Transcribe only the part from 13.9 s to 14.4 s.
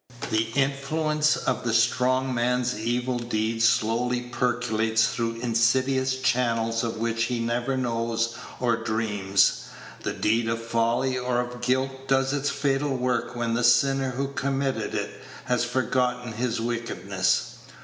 who